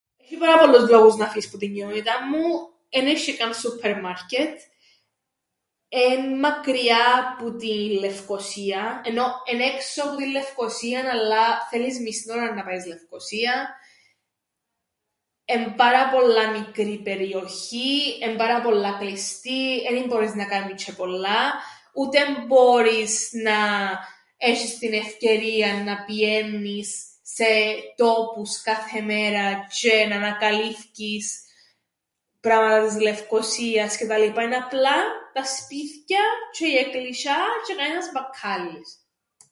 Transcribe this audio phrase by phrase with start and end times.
[0.17, 2.47] Έσ̆ει πάρα πολλούς λόγους να φύεις που την κοινότηταν μου,
[2.89, 4.59] εν έσ̆ει καν σούππερμαρκετ,
[5.89, 12.55] εν' μακριά που την Λευκωσίαν, ενώ εν' έξω που την Λευκωσίαν αλλά θέλεις μισήν ώραν
[12.55, 13.65] να πάεις Λευκωσίαν,
[15.45, 21.53] εν' πάρα πολλά μικρή περιοχή, εν' πάρα πολλά κλειστή, εν ι-μπόρεις να κάμεις τζ̌αι πολλά,
[21.93, 23.57] ούτε μπόρεις να
[24.37, 27.45] έσ̆εις την ευκαιρίαν να πηαίννεις σε
[27.95, 31.45] τόπους κάθε μέραν τζ̌αι να ανακαλύφκεις
[32.39, 34.95] πράματα της Λευκωσίας και τα λοιπά, εν' απλά
[35.33, 36.23] τα σπίθκια
[36.53, 38.95] τζ̌αι η εκκλησ̆ιά τζ̌αι κανένας μπακκάλλης.